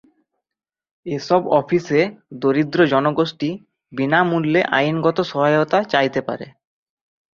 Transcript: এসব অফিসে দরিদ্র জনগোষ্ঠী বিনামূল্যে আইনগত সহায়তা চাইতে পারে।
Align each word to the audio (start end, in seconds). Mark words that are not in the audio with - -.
এসব 1.05 1.41
অফিসে 1.59 1.99
দরিদ্র 2.41 2.79
জনগোষ্ঠী 2.93 3.49
বিনামূল্যে 3.93 4.61
আইনগত 4.77 5.17
সহায়তা 5.31 5.79
চাইতে 5.83 6.19
পারে। 6.27 6.47